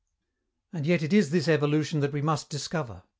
[0.73, 3.03] And yet it is this evolution that we must discover.